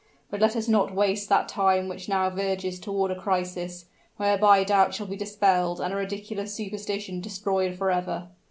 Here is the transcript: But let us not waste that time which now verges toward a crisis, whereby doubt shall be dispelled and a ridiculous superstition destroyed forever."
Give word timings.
But 0.31 0.39
let 0.41 0.55
us 0.55 0.67
not 0.67 0.95
waste 0.95 1.29
that 1.29 1.47
time 1.47 1.87
which 1.87 2.09
now 2.09 2.27
verges 2.31 2.79
toward 2.79 3.11
a 3.11 3.15
crisis, 3.15 3.85
whereby 4.17 4.63
doubt 4.63 4.95
shall 4.95 5.05
be 5.05 5.15
dispelled 5.15 5.79
and 5.79 5.93
a 5.93 5.97
ridiculous 5.97 6.55
superstition 6.55 7.21
destroyed 7.21 7.75
forever." 7.77 8.29